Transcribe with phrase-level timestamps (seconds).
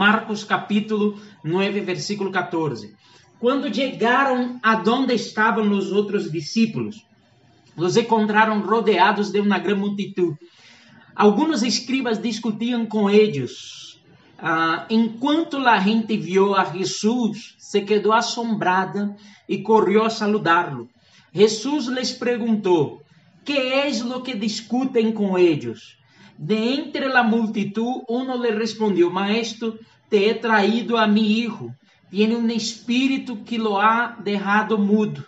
[0.00, 2.96] Marcos capítulo 9, versículo 14.
[3.38, 7.04] Quando chegaram aonde estavam os outros discípulos,
[7.76, 10.38] os encontraram rodeados de uma grande multitud.
[11.14, 14.00] Alguns escribas discutiam com eles.
[14.38, 19.14] Uh, enquanto a gente viu a Jesus, se quedou assombrada
[19.46, 20.88] e correu a saludá-lo.
[21.30, 23.02] Jesus lhes perguntou:
[23.44, 26.00] Que é lo que discutem com eles?
[26.42, 29.78] De entre la multitud, uno le respondió, Maestro,
[30.10, 31.74] te he traído a mi hijo.
[32.10, 35.24] Tiene un espíritu que lo ha dejado mudo.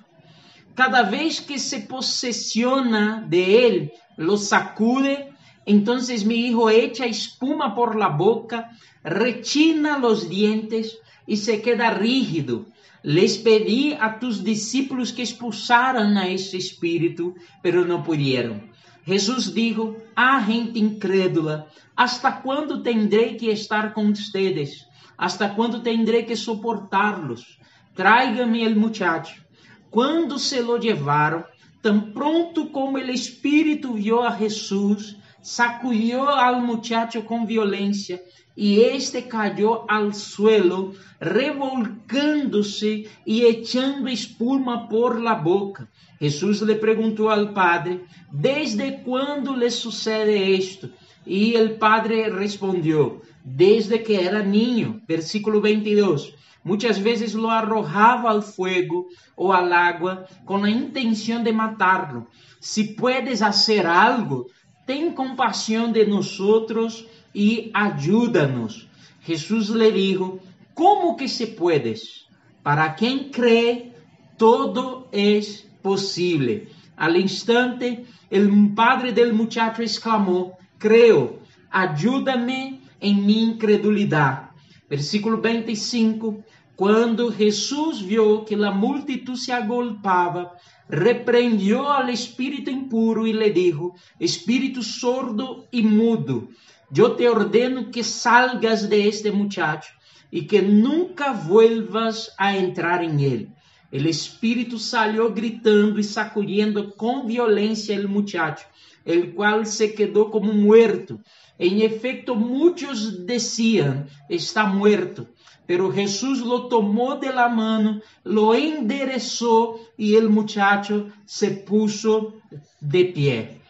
[0.75, 5.33] Cada vez que se posesiona de él, lo sacude,
[5.65, 8.71] entonces mi hijo echa espuma por la boca,
[9.05, 12.67] rechina los dientes y se queda rígido.
[13.05, 18.72] Les pedí a tus discípulos que expulsaran a ese espíritu, pero no pudieron.
[19.05, 21.67] Jesus dijo: Ah, gente incrédula,
[21.97, 24.87] ¿hasta quando tendré que estar com ustedes?
[25.17, 27.59] ¿Hasta quando tendré que soportarlos?
[27.95, 29.43] Tráigame el muchacho.
[29.91, 31.45] Quando se lo llevaram,
[31.83, 38.23] tan pronto como el espírito vio a Jesus, sacudió al muchacho com violência
[38.57, 45.89] e este cayó al suelo, revolcándose e echando espuma por la boca.
[46.19, 50.91] Jesús le perguntou al padre, ¿desde quando le sucede esto?
[51.27, 55.01] E el padre respondeu, desde que era niño.
[55.07, 56.35] Versículo 22.
[56.65, 62.29] Muitas vezes lo arrojava al fuego ou al agua com a intenção de matarlo.
[62.61, 64.47] Si puedes hacer algo,
[64.93, 68.87] ten compaixão de nosotros e ajuda-nos.
[69.27, 70.39] Jesus lhe dijo,
[70.75, 72.27] como que se puedes?
[72.63, 73.93] Para quem crê,
[74.37, 75.41] todo é
[75.83, 76.67] possível.
[76.95, 81.39] Al instante, o padre del muchacho exclamou, creo,
[81.71, 84.49] ajuda-me em minha incredulidade.
[84.91, 86.45] Versículo 25,
[86.77, 90.53] quando Jesus viu que a multitud se agolpava,
[90.89, 96.49] repreendió al espírito impuro e lhe dijo, espírito sordo e mudo,
[96.95, 99.93] eu te ordeno que salgas de este muchacho
[100.31, 103.51] e que nunca vuelvas a entrar em ele.
[103.91, 108.67] El espírito salió gritando e sacudiendo com violência el muchacho,
[109.05, 111.21] el cual se quedou como muerto.
[111.59, 115.29] En efecto, muitos decían, está muerto.
[115.67, 122.35] Pero Jesús lo tomó de la mano, lo enderezó y el muchacho se puso
[122.81, 123.63] de pie.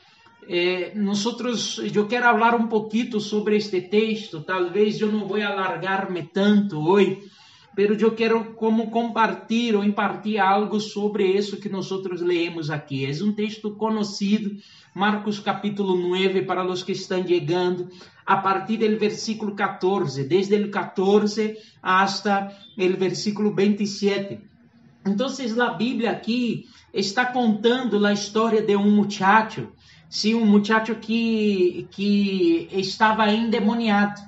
[0.49, 6.25] Eh, nosotros, eu quero falar um pouquinho sobre este texto, talvez eu não vou alargar-me
[6.25, 7.23] tanto hoje,
[7.75, 11.91] pero eu quero como compartilhar ou impartir algo sobre isso que nós
[12.21, 13.07] leemos aqui.
[13.07, 14.57] É um texto conhecido,
[14.95, 17.89] Marcos capítulo 9, para os que estão chegando,
[18.27, 24.39] a partir do versículo 14, desde o 14 hasta o versículo 27.
[25.07, 25.27] Então,
[25.61, 29.69] a Bíblia aqui está contando a história de um muchacho
[30.13, 34.21] sim, um muchacho que, que estava endemoniado.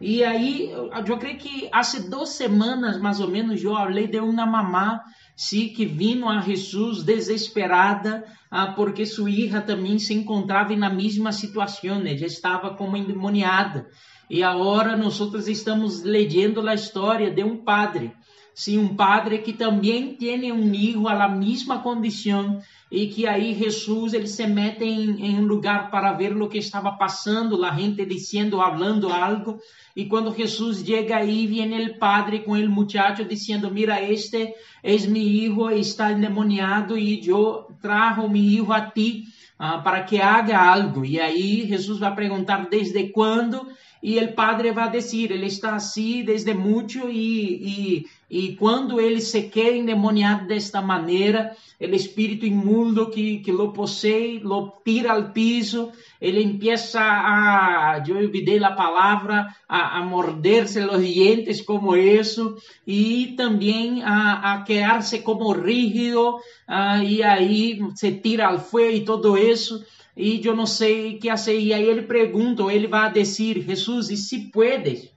[0.00, 4.46] E aí, eu creio que há duas semanas, mais ou menos, eu falei de uma
[4.46, 5.02] mamá
[5.36, 11.32] sim, que vino a Jesus desesperada, ah, porque sua filha também se encontrava na mesma
[11.32, 12.16] situação, né?
[12.16, 13.88] já estava como endemoniada.
[14.28, 15.18] E agora nós
[15.48, 18.12] estamos lendo a história de um padre
[18.60, 22.60] sim, um padre que também tem um filho a la mesma condição
[22.90, 26.58] e que aí Jesus ele se mete em, em, um lugar para ver o que
[26.58, 29.60] estava passando, a gente dizendo, falando algo,
[29.94, 34.96] e quando Jesus chega aí, vem o padre com o muchacho dizendo, mira, este é
[35.06, 39.24] meu filho, está endemoniado e eu trago meu filho a ti
[39.58, 41.04] ah, para que haga algo.
[41.04, 43.66] E aí Jesus vai perguntar desde quando
[44.02, 49.20] e o padre vai dizer, ele está assim desde muito e, e, e quando ele
[49.20, 55.30] se quer endemoniado desta maneira, o espírito imundo que, que lo possui, lo tira ao
[55.30, 62.56] piso, ele empieza a, eu olvidei a palavra, a, a morder-se os dientes como isso
[62.86, 69.04] e também a, a quedar-se como rígido uh, e aí se tira ao fuego e
[69.04, 69.84] todo isso
[70.16, 71.58] e eu não sei o que fazer.
[71.58, 75.10] E aí ele pergunta, ou ele vai dizer, Jesus, e se puedes,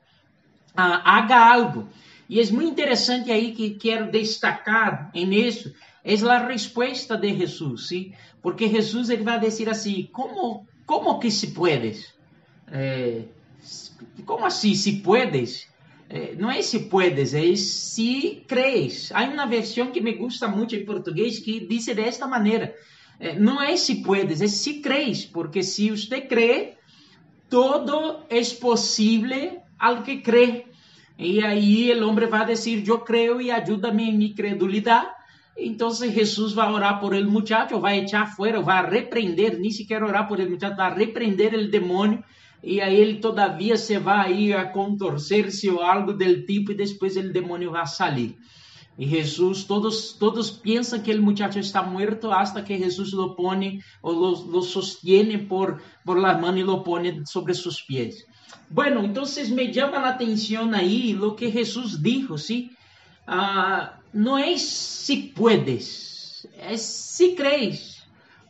[0.76, 1.88] ah, haga algo.
[2.34, 5.72] E é muito interessante aí que quero destacar em isso,
[6.04, 8.12] é a resposta de Jesus, ¿sí?
[8.42, 12.12] Porque Jesus ele vai dizer assim, como, como que se puedes?
[12.72, 13.26] Eh,
[14.26, 15.68] como assim, se puedes?
[16.10, 19.12] Eh, não é se puedes, é se crees.
[19.12, 22.76] Há uma versão que me gusta muito em português que diz desta maneira,
[23.20, 26.78] é, não é se puedes, é se crees, porque se você crê,
[27.48, 30.73] todo é possível ao que crê.
[31.18, 35.10] E aí o homem vai dizer, eu creio e ajuda-me em minha credulidade.
[35.56, 40.28] Então Jesus vai orar por ele muchacho, vai echar fora, vai repreender, nem sequer orar
[40.28, 42.24] por ele muchacho, vai repreender o demônio.
[42.64, 47.16] E aí ele todavia se vai ir a contorcer-se ou algo del tipo e depois
[47.18, 48.36] o demônio vai sair.
[48.98, 53.80] E Jesus, todos, todos pensam que o muchacho está muerto hasta que Jesus lo pone
[54.02, 54.62] o lo,
[55.48, 58.26] por, por la mano y lo pone sobre sus pies.
[58.70, 62.72] Bueno, entonces me llama la atención ahí lo que Jesús dijo, ¿sí?
[63.28, 67.94] Uh, no es si puedes, es si crees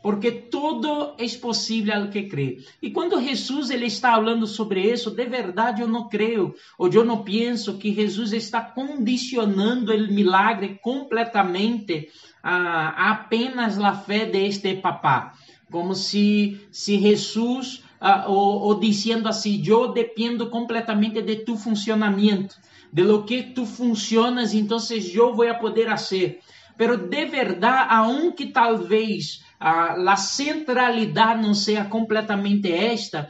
[0.04, 2.62] porque todo é possível ao que crê.
[2.82, 7.06] E quando Jesus ele está falando sobre isso, de verdade eu não creio, ou eu
[7.06, 12.10] não penso que Jesus está condicionando o milagre completamente
[12.44, 15.36] a, a apenas a fé de este papá,
[15.72, 22.56] como se se Jesus uh, ou, ou dizendo assim, eu dependo completamente de tu funcionamento,
[22.92, 24.78] de lo que tu funcionas, então
[25.14, 26.40] eu vou poder fazer.
[26.78, 33.30] Pero de verdade, aunque talvez a centralidade não seja completamente esta,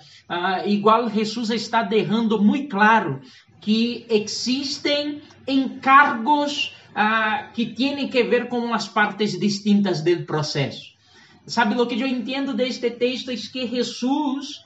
[0.65, 3.21] igual Jesus está derrando muito claro
[3.61, 6.73] que existem encargos
[7.53, 10.92] que têm que ver com as partes distintas do processo.
[11.45, 14.63] Sabe o que eu entendo deste texto é que Jesus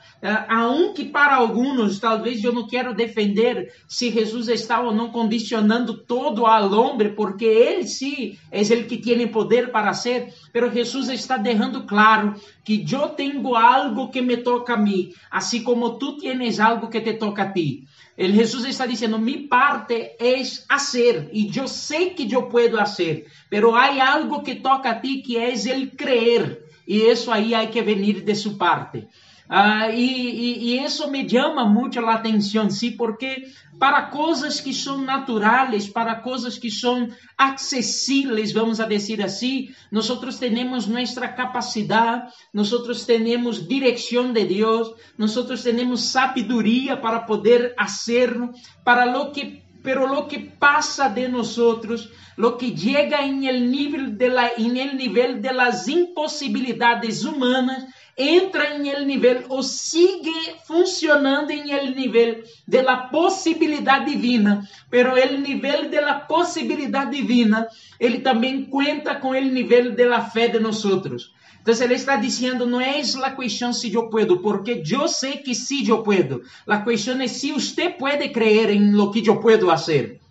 [0.50, 6.46] aunque para alguns, talvez eu não quero defender se Jesus está ou não condicionando todo
[6.46, 11.38] ao homem, porque ele sim é ele que tem poder para ser, mas Jesus está
[11.38, 12.34] deixando claro
[12.64, 17.00] que eu tenho algo que me toca a mim, assim como tu tienes algo que
[17.00, 17.88] te toca a ti.
[18.18, 23.28] El Jesus está dizendo: mi parte é hacer, e eu sei que eu posso fazer,
[23.48, 27.68] pero há algo que toca a ti que é el creer, e isso aí há
[27.68, 29.08] que venir de sua parte.
[29.50, 33.48] Ah, e, e, e, isso me chama muito a atenção, sim, porque
[33.80, 37.08] para coisas que são naturais, para coisas que são
[37.38, 42.70] acessíveis, vamos a dizer assim, nós temos nossa capacidade, nós
[43.06, 48.52] temos direção de Deus, nós temos sabedoria para poder hacerlo,
[48.84, 54.18] para lo que pero lo que pasa de nosotros, lo que llega en el nivel
[54.18, 57.86] de, la, en el nivel de las imposibilidades humanas,
[58.18, 65.16] entra em el nível ou sigue funcionando em el nível de la possibilidade divina, pero
[65.16, 67.66] el nível de la possibilidade divina,
[67.98, 71.32] ele também conta com el nível de la fé de nosotros.
[71.68, 75.54] Então ele está dizendo, não é a questão se eu puedo, porque eu sei que
[75.54, 76.42] sim eu puedo.
[76.66, 80.22] A questão é se você pode crer em lo que eu puedo fazer.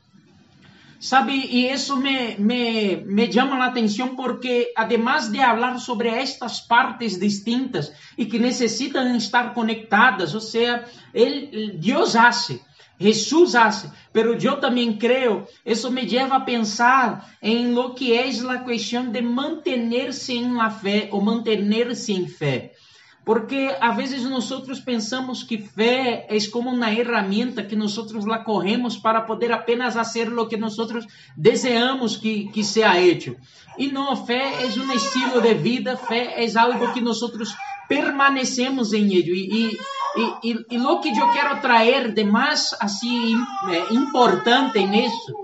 [0.99, 6.59] Sabe, e isso me, me, me chama a atenção porque, además de falar sobre estas
[6.61, 10.87] partes distintas e que necessitam estar conectadas, ou seja,
[11.79, 12.63] Deus hace,
[12.99, 18.29] Jesus hace, pero eu também creio, isso me leva a pensar em lo que é
[18.29, 22.73] a questão de manter-se em la fé ou manter-se em fé.
[23.27, 24.49] Porque a vezes nós
[24.85, 30.33] pensamos que fé é como uma ferramenta que nós la corremos para poder apenas fazer
[30.33, 30.77] o que nós
[31.37, 33.35] desejamos que, que seja hecho.
[33.77, 37.19] E não, fé é um estilo de vida, fé é algo que nós
[37.89, 39.07] permanecemos em.
[39.07, 39.79] E,
[40.17, 42.73] e, e, e o que eu quero trazer de mais
[43.69, 45.35] é, importante nisso,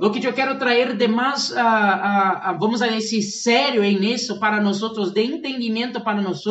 [0.00, 4.80] o que eu quero trazer de mais, uh, vamos dizer, sério em isso para nós,
[5.12, 6.42] de entendimento para nós,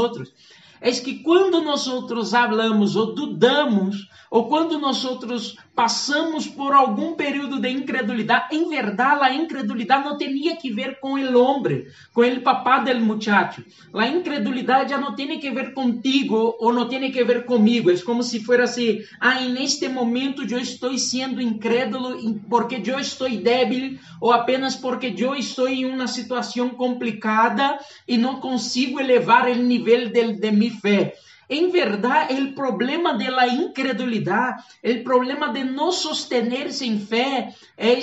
[0.80, 7.16] é que quando nós outros hablamos ou dudamos, ou quando nós outros passamos por algum
[7.16, 12.22] período de incredulidade, em verdade, a incredulidade não tinha que ver com o homem, com
[12.22, 13.64] o papá del muchacho.
[13.94, 17.90] Incredulidade já não tem que ver contigo ou não tem que ver comigo.
[17.90, 23.30] É como se fosse assim: ah, neste momento eu estou sendo incrédulo porque eu estou
[23.30, 29.56] débil ou apenas porque eu estou em uma situação complicada e não consigo elevar o
[29.56, 31.16] nível de, de minha fé.
[31.54, 38.00] Em verdade, o problema da incredulidade, o problema de não sostener-se em fé, é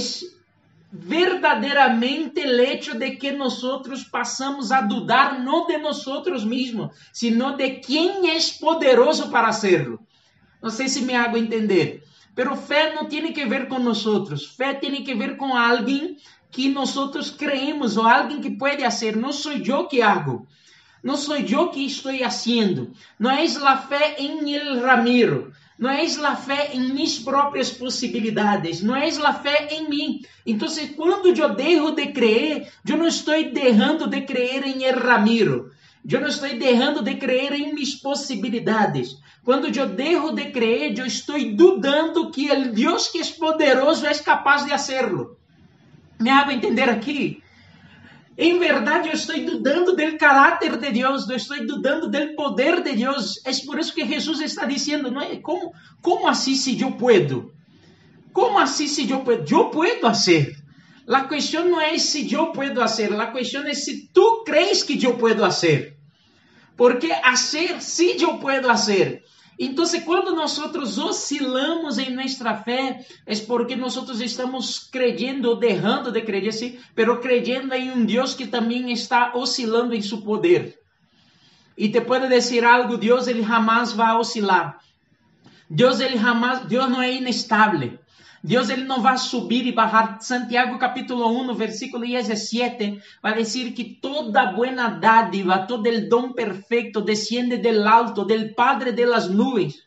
[0.92, 3.61] verdadeiramente o hecho de que nós
[4.11, 6.04] passamos a dudar não de nós
[6.45, 9.99] mesmos, sino de quem é poderoso para hacerlo.
[10.62, 12.04] Não sei se me hago entender.
[12.37, 14.04] Pero fé não tem que ver com nós,
[14.57, 16.16] fé tem que ver com alguém
[16.52, 16.95] que nós
[17.37, 19.16] creemos ou alguém que pode fazer.
[19.16, 20.47] Não sou eu que hago.
[21.02, 22.92] Não sou eu que estou fazendo.
[23.19, 25.52] Não é a fé em el Ramiro.
[25.78, 28.83] Não é a fé em minhas próprias possibilidades.
[28.83, 30.23] Não é a fé em mim.
[30.45, 35.71] Então, quando eu deixo de crer, eu não estou deixando de crer em el Ramiro.
[36.09, 39.16] Eu não estou deixando de crer em minhas possibilidades.
[39.42, 44.14] Quando eu dejo de crer, eu estou dudando que o Deus que é poderoso é
[44.19, 45.38] capaz de hacerlo.
[46.21, 47.42] Me hago entender aqui?
[48.42, 52.94] Em verdade, eu estou dudando do caráter de Deus, eu estou dudando do poder de
[52.94, 53.38] Deus.
[53.44, 55.37] É por isso que Jesus está dizendo, não é?
[55.37, 57.52] Como, como assim se eu puedo?
[58.32, 59.44] Como assim se eu puedo?
[59.54, 60.56] Eu puedo fazer.
[61.06, 65.04] A questão não é se eu puedo fazer, a questão é se tu crees que
[65.04, 65.99] eu puedo fazer.
[66.78, 69.23] Porque fazer, sim, eu puedo fazer.
[69.59, 70.59] Então, quando nós
[70.99, 77.75] oscilamos em nossa fé, é porque nós estamos creyendo, derrando de crer, sim, pero creyendo
[77.75, 80.78] em um Deus que também está oscilando em seu poder.
[81.76, 84.80] E te puedo dizer algo, Deus ele jamais vai oscilar.
[85.69, 88.00] Deus ele jamás, Deus não é inestável.
[88.42, 90.18] Deus ele não vai subir e bajar.
[90.20, 97.02] Santiago capítulo 1, versículo 17, vai dizer que toda buena dádiva, todo el dom perfecto
[97.02, 99.87] desciende del alto, del Padre de las nubes,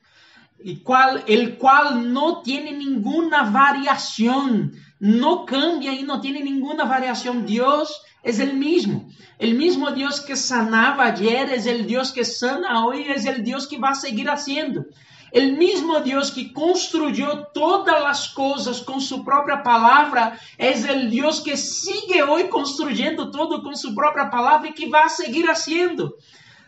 [0.83, 7.45] cual, el cual no tiene ninguna variación, no cambia y no tiene ninguna variación.
[7.45, 9.09] Dios es el mismo.
[9.39, 13.67] El mismo Dios que sanaba ayer es el Dios que sana hoy, es el Dios
[13.67, 14.85] que va a seguir haciendo.
[15.33, 21.41] El mismo Dios que construyó todas las cosas con su propia palabra es el Dios
[21.41, 26.17] que sigue hoy construyendo todo con su propia palabra y que va a seguir haciendo.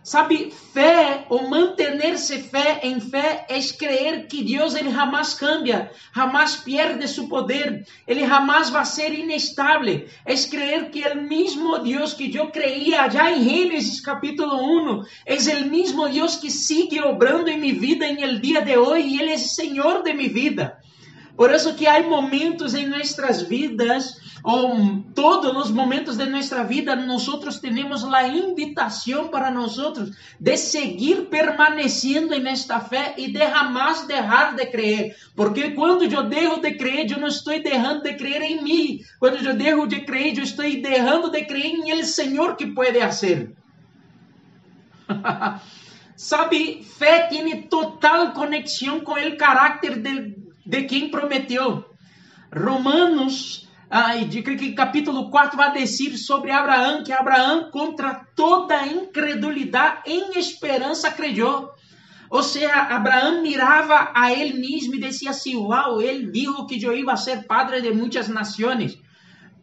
[0.06, 6.56] Sabe, fé ou manter-se fé em fé é crer que Deus ele jamais cambia, jamais
[6.58, 10.06] perde seu poder, ele jamais vai ser inestável.
[10.24, 14.56] É crer que o mesmo Deus que eu creía já em Gênesis capítulo
[14.92, 18.78] 1 é o mesmo Deus que sigue obrando em minha vida em el dia de
[18.78, 20.78] hoje e ele é Senhor de minha vida.
[21.36, 26.96] Por isso que há momentos em nossas vidas ou todos os momentos de nossa vida,
[26.96, 27.26] nós
[27.60, 29.76] temos a invitação para nós
[30.40, 35.16] de seguir permanecendo nesta fé e de jamais deixar de crer.
[35.36, 39.00] Porque quando eu deixo de crer, eu não estou deixando de crer em mim.
[39.20, 43.00] Quando eu deixo de crer, eu estou deixando de crer em Ele Senhor que pode
[43.00, 43.56] fazer.
[46.16, 51.84] Sabe, fé tem total conexão com o caráter de, de quem prometeu.
[52.56, 60.02] Romanos ah, e que capítulo 4 vai dizer sobre Abraão, que Abraão, contra toda incredulidade,
[60.08, 61.70] em esperança, creu.
[62.30, 66.98] Ou seja, Abraão mirava a ele mesmo e dizia assim: Uau, ele dijo que eu
[66.98, 68.98] ia ser padre de muitas nações.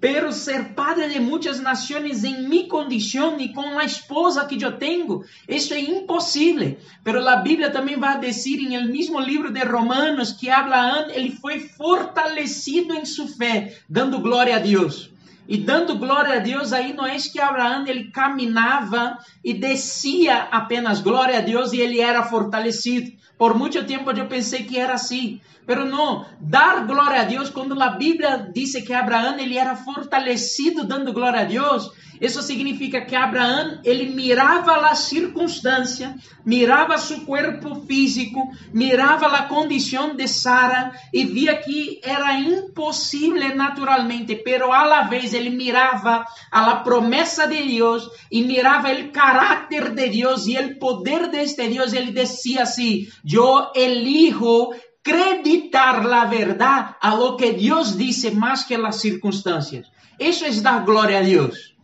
[0.03, 4.77] Pero ser padre de muitas nações em minha condição e com a esposa que eu
[4.77, 6.77] tenho, isso é impossível.
[7.05, 11.31] Pero a Bíblia também vai dizer em el mesmo livro de Romanos que Abraão ele
[11.31, 15.13] foi fortalecido em sua fé, dando glória a Deus.
[15.47, 21.01] E dando glória a Deus, aí não é que Abraão ele caminhava e descia apenas
[21.01, 23.13] glória a Deus e ele era fortalecido.
[23.43, 25.41] Por muito tempo eu pensei que era assim.
[25.67, 30.85] Pero não, dar glória a Deus, quando a Bíblia diz que Abraão ele era fortalecido
[30.85, 31.91] dando glória a Deus,
[32.23, 33.81] isso significa que Abraão
[34.15, 36.15] mirava a circunstância,
[36.47, 44.37] mirava seu corpo físico, mirava a condição de Sara e via que era impossível naturalmente,
[44.37, 49.93] pero a la vez ele mirava a la promessa de Deus e mirava o caráter
[49.93, 51.93] de Deus e o poder deste Deus.
[51.93, 54.73] Ele dizia assim: Eu elijo
[55.05, 59.91] acreditar la verdad a lo que Dios dice más que las circunstancias.
[60.19, 61.75] Eso es dar gloria a Dios.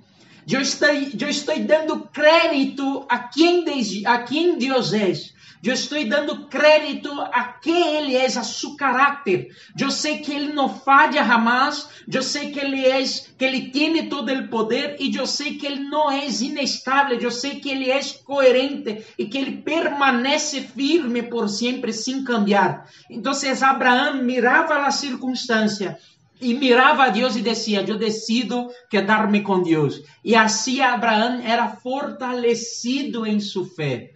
[0.46, 3.64] Yo estoy, yo estoy dando crédito a quien,
[4.06, 5.34] a quien Dios es.
[5.62, 9.48] Eu estou dando crédito a quem Ele é, a seu caráter.
[9.78, 11.88] Eu sei que Ele não falha jamais.
[12.12, 15.66] Eu sei que Ele é, que Ele tem todo o poder e eu sei que
[15.66, 17.18] Ele não é inestável.
[17.18, 22.88] Eu sei que Ele é coerente e que Ele permanece firme por sempre sem cambiar.
[23.10, 25.98] Então, Abraão mirava a circunstância
[26.40, 30.00] e mirava a Deus e dizia: Eu decido quedar-me com Deus.
[30.24, 34.12] E assim Abraão era fortalecido em sua fé.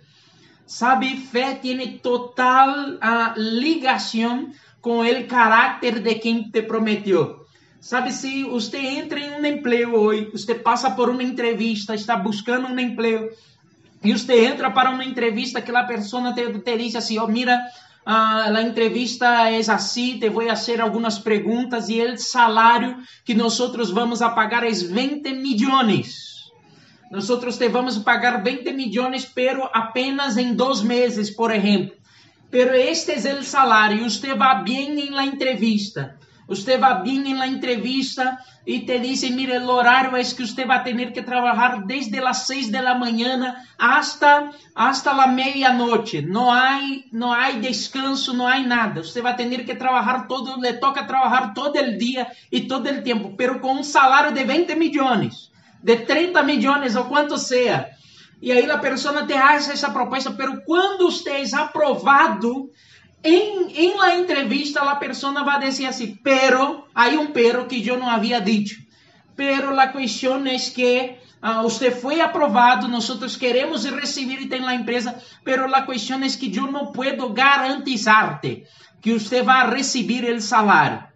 [0.66, 4.50] Sabe, fé tem total uh, ligação
[4.80, 7.44] com o caráter de quem te prometeu.
[7.80, 12.68] Sabe, se você entra em um emprego hoje, você passa por uma entrevista, está buscando
[12.68, 13.28] um emprego,
[14.04, 17.56] e você entra para uma entrevista que a pessoa te, te diz assim, oh, mira,
[18.06, 23.58] uh, a entrevista é assim, te vou fazer algumas perguntas e o salário que nós
[23.90, 26.31] vamos a pagar é 20 milhões
[27.12, 31.94] nosotros te vamos pagar 20 millones, pero apenas en dos meses, por ejemplo.
[32.50, 36.16] Pero este es el salario, usted va bien en la entrevista.
[36.46, 40.66] Usted va bien en la entrevista y te dicen, mire, el horario es que usted
[40.66, 46.22] va a tener que trabajar desde las 6 de la mañana hasta, hasta la medianoche.
[46.22, 49.02] No hay, no descanso, no hay nada.
[49.02, 52.88] Usted va a tener que trabajar todo, le toca trabajar todo el día y todo
[52.88, 55.51] el tiempo, pero con un salario de 20 millones,
[55.82, 57.90] de 30 millones o cuanto sea.
[58.40, 62.70] E aí a pessoa te hace essa proposta, pero quando usted é aprovado,
[63.22, 67.98] em, em la entrevista, a pessoa vai dizer assim, pero, hay um pero que eu
[67.98, 68.74] não havia dito.
[69.36, 75.14] Pero la questão é que uh, usted foi aprovado, nós queremos receber tem na empresa,
[75.44, 78.64] pero la questão é que eu não puedo garantizarte
[79.00, 81.11] que você vai receber o salário.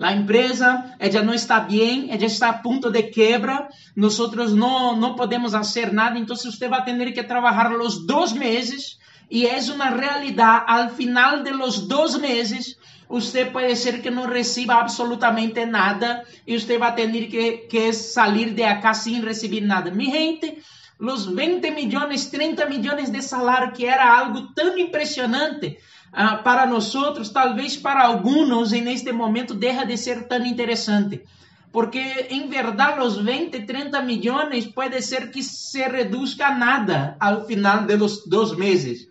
[0.00, 4.16] A empresa ella não está bem, ella está a ponto de quebra, nós
[4.54, 8.96] não, não podemos fazer nada, então você vai ter que trabalhar os dois meses
[9.28, 10.64] e é uma realidade.
[10.68, 12.76] Al final de los dois meses,
[13.08, 18.54] você pode ser que não receba absolutamente nada e você vai ter que, que sair
[18.54, 19.90] de acá sem receber nada.
[19.90, 20.62] Mi gente,
[21.00, 25.76] os 20 milhões, 30 milhões de salário, que era algo tão impressionante
[26.12, 26.92] uh, para nós,
[27.32, 31.22] talvez para alguns, em este momento, deixa de ser tão interessante.
[31.70, 31.98] Porque,
[32.30, 37.84] em verdade, os 20, 30 milhões pode ser que se reduzca a nada ao final
[37.84, 39.06] dos dois meses.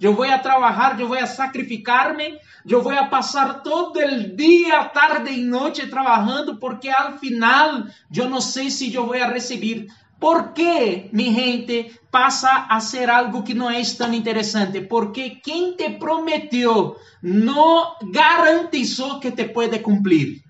[0.00, 4.84] Eu vou a trabalhar, eu vou a sacrificar-me, eu vou a passar todo o dia,
[4.84, 9.88] tarde e noite trabalhando, porque ao final eu não sei se eu vou a receber.
[10.20, 14.80] Por que, mi gente, passa a ser algo que não é tão interessante?
[14.80, 20.42] Porque quem te prometeu não garantizou que te pode cumprir.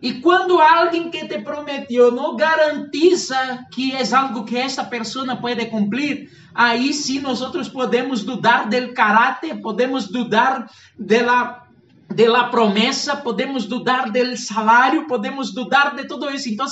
[0.00, 5.66] E quando alguém que te prometeu não garantiza que é algo que essa pessoa pode
[5.66, 11.67] cumprir, aí sim nós podemos dudar do caráter, podemos dudar da
[12.50, 16.48] promesa, podemos dudar del salário, podemos dudar de todo isso.
[16.48, 16.66] Então,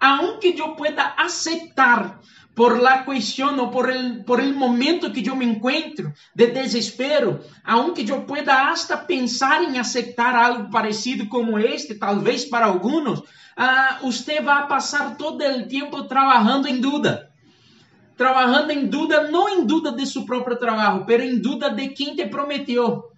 [0.00, 2.20] aunque eu pueda aceitar
[2.54, 7.40] por la questão ou por el, por el momento que eu me encuentro de desespero,
[7.64, 14.06] aunque eu pueda hasta pensar em aceitar algo parecido como este, talvez para alguns, uh,
[14.06, 17.30] usted vai passar todo o tempo trabalhando em dúvida.
[18.16, 22.14] Trabalhando em dúvida, não em dúvida de seu próprio trabalho, mas em dúvida de quem
[22.14, 23.11] te prometeu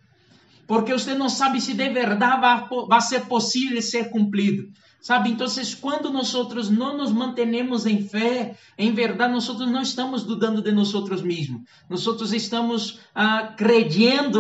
[0.67, 4.69] porque você não sabe se de verdade vai, vai ser possível ser cumprido.
[5.05, 5.29] Sabe?
[5.29, 5.47] Então,
[5.83, 6.33] quando nós
[6.71, 11.61] não nos mantenemos em fé, em verdade, nós não estamos dudando de nós mesmos.
[11.91, 13.55] Nós estamos ah,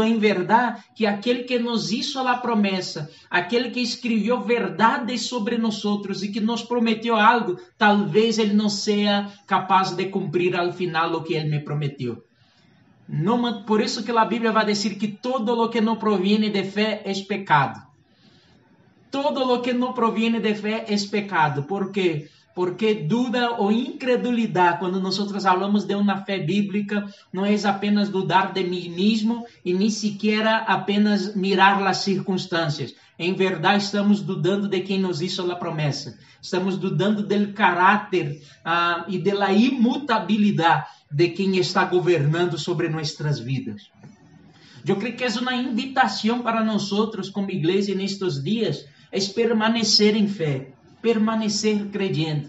[0.02, 5.82] em verdade que aquele que nos hizo a promessa, aquele que escreveu verdades sobre nós
[6.22, 11.22] e que nos prometeu algo, talvez ele não seja capaz de cumprir ao final o
[11.22, 12.24] que ele me prometeu.
[13.08, 16.64] No, por isso que a Bíblia vai dizer que todo lo que não proviene de
[16.64, 17.82] fé é pecado.
[19.10, 21.64] Todo lo que não proviene de fé é pecado.
[21.64, 22.28] Por quê?
[22.54, 28.52] Porque duda ou incredulidade, quando nós falamos de uma fé bíblica, não é apenas dudar
[28.52, 32.94] de mim mesmo e nem sequer apenas mirar as circunstâncias.
[33.18, 36.16] Em verdade, estamos dudando de quem nos hizo a promessa.
[36.40, 43.90] Estamos dudando do caráter ah, e da imutabilidade de quem está governando sobre nossas vidas.
[44.86, 46.90] Eu creio que é uma invitação para nós,
[47.32, 50.73] como igreja, nestes dias, é permanecer em fé,
[51.04, 52.48] permanecer creyendo.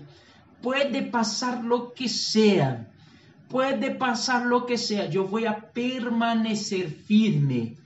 [0.62, 2.88] Pode passar lo que seja,
[3.50, 7.78] pode passar lo que seja, eu vou a permanecer firme,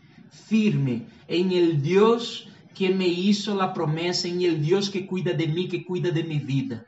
[0.47, 5.47] firme em el Deus que me hizo a promessa, em el Deus que cuida de
[5.47, 6.86] mim, que cuida de minha vida.